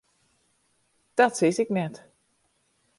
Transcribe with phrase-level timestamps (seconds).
[1.13, 1.95] Dat sis ik net.